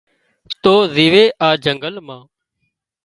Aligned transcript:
تون 0.61 0.79
زيوي 0.95 1.25
آ 1.47 1.49
جنگل 1.63 1.95
مان 2.07 2.21